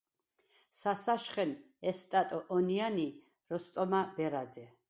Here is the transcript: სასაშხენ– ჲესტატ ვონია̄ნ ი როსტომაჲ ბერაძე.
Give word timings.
სასაშხენ– 0.79 1.51
ჲესტატ 1.85 2.29
ვონია̄ნ 2.49 2.97
ი 3.05 3.07
როსტომაჲ 3.51 4.05
ბერაძე. 4.15 4.65